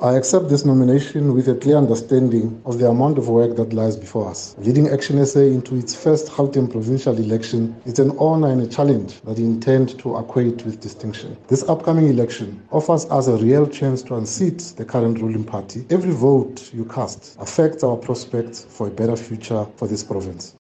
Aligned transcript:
I 0.00 0.12
accept 0.16 0.48
this 0.48 0.64
nomination 0.64 1.34
with 1.34 1.48
a 1.48 1.56
clear 1.56 1.76
understanding 1.76 2.62
of 2.64 2.78
the 2.78 2.88
amount 2.88 3.18
of 3.18 3.28
work 3.28 3.56
that 3.56 3.72
lies 3.72 3.96
before 3.96 4.30
us. 4.30 4.54
Leading 4.58 4.86
ActionSA 4.86 5.52
into 5.52 5.74
its 5.74 5.92
first 5.92 6.28
Gauteng 6.28 6.70
provincial 6.70 7.18
election 7.18 7.74
is 7.84 7.98
an 7.98 8.16
honor 8.16 8.46
and 8.52 8.62
a 8.62 8.68
challenge 8.68 9.20
that 9.22 9.38
we 9.38 9.42
intend 9.42 9.98
to 9.98 10.16
equate 10.16 10.64
with 10.64 10.80
distinction. 10.80 11.36
This 11.48 11.68
upcoming 11.68 12.06
election 12.06 12.62
offers 12.70 13.06
us 13.06 13.26
a 13.26 13.38
real 13.38 13.66
chance 13.66 14.04
to 14.04 14.14
unseat 14.14 14.58
the 14.76 14.84
current 14.84 15.18
ruling 15.18 15.42
party. 15.42 15.84
Every 15.90 16.12
vote 16.12 16.70
you 16.72 16.84
cast 16.84 17.36
affects 17.40 17.82
our 17.82 17.96
prospects 17.96 18.66
for 18.68 18.86
a 18.86 18.90
better 18.90 19.16
future 19.16 19.66
for 19.74 19.88
this 19.88 20.04
province. 20.04 20.54